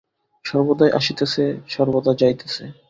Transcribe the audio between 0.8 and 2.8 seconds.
আসিতেছে, সর্বদা যাইতেছে।